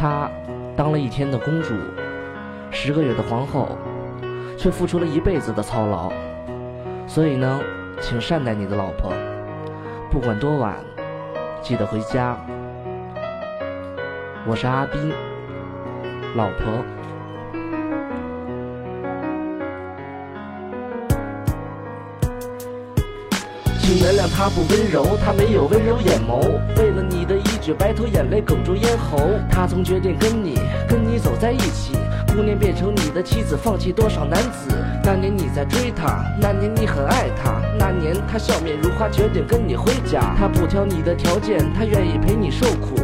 [0.00, 0.30] 她
[0.74, 1.74] 当了一天的公主，
[2.70, 3.76] 十个月的皇后，
[4.56, 6.10] 却付出了一辈子的操劳。
[7.06, 7.60] 所以呢，
[8.00, 9.12] 请善待你的老婆，
[10.10, 10.76] 不管多晚，
[11.60, 12.34] 记得回家。
[14.46, 15.12] 我是阿斌，
[16.34, 16.82] 老婆。
[23.78, 26.40] 请原谅他不温柔，他没有温柔眼眸。
[26.78, 29.18] 为了你的只白头，眼泪哽住咽喉。
[29.50, 31.92] 他曾决定跟你，跟你走在一起。
[32.34, 34.70] 姑娘变成你的妻子，放弃多少男子？
[35.04, 40.34] 那年你在追她，那年你很爱她，那年她笑面如花，决定跟你回家。
[40.38, 42.96] 他不挑你的条件，他愿意陪你受苦。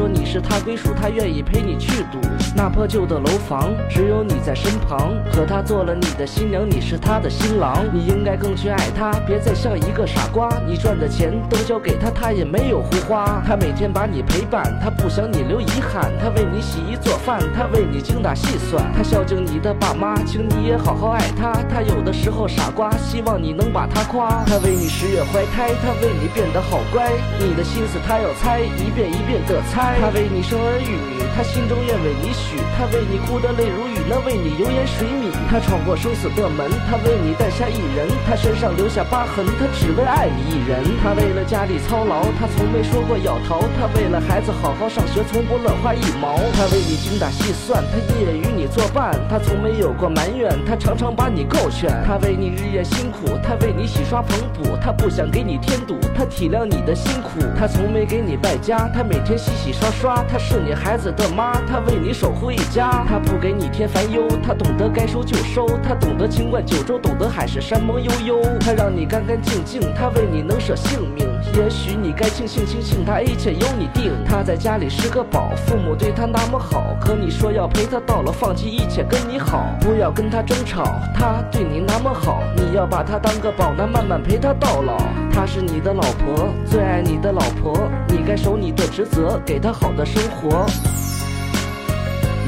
[0.00, 2.18] 说你是他归属，他愿意陪你去赌。
[2.56, 7.84] 那破旧的楼房，只有你在身旁，可他做了你的新娘，你是他的新郎。
[7.92, 10.48] 你应该更去爱他，别再像一个傻瓜。
[10.66, 13.42] 你赚的钱都交给他，他也没有胡花。
[13.46, 16.10] 他每天把你陪伴，他不想你留遗憾。
[16.18, 18.82] 他为你洗衣做饭，他为你精打细算。
[18.96, 21.52] 他孝敬你的爸妈，请你也好好爱他。
[21.68, 24.42] 他有的时候傻瓜，希望你能把他夸。
[24.46, 27.12] 他为你十月怀胎，他为你变得好乖。
[27.38, 29.89] 你的心思他要猜，一遍一遍的猜。
[29.98, 32.58] 他为你生儿育女，他心中愿为你许。
[32.76, 35.30] 他为你哭得泪如雨，那为你油盐水米。
[35.50, 38.08] 他闯过生死的门，他为你带下一人。
[38.26, 40.82] 他身上留下疤痕，他只为爱你一人。
[41.02, 43.60] 他为了家里操劳，他从没说过要逃。
[43.78, 46.36] 他为了孩子好好上学，从不乱花一毛。
[46.54, 49.18] 他为你精打细算，他夜夜与你作伴。
[49.28, 51.90] 他从没有过埋怨，他常常把你够劝。
[52.06, 54.76] 他为你日夜辛苦，他为你洗刷缝补。
[54.80, 57.40] 他不想给你添堵，他体谅你的辛苦。
[57.58, 60.24] 他从没给你败家，他每天洗洗刷刷。
[60.30, 63.04] 他是你孩子的妈，她为你守护一家。
[63.06, 65.66] 她不给你添烦忧，她懂得该收就收。
[65.82, 68.40] 她懂得情冠九州，懂得海誓山盟悠悠。
[68.58, 71.28] 她让你干干净净，她为你能舍性命。
[71.54, 74.12] 也许你该庆幸庆幸，他一切由你定。
[74.24, 80.84] 他在家里是个宝，父母对他那么好，可你说要陪他到老，放弃一切跟你好，不要跟他争吵。
[81.14, 84.96] 他对你那么好，你要把他当个宝男，慢慢陪他到老。
[85.32, 90.66] 她是你的老婆，最爱你的老婆，你该守你的职责，给她好的生活，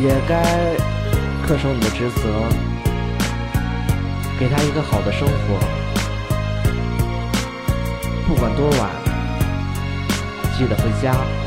[0.03, 0.43] 也该
[1.47, 2.23] 恪守你的职责，
[4.37, 5.61] 给他一个好的生活。
[8.27, 8.91] 不管多晚，
[10.59, 11.42] 记得回家。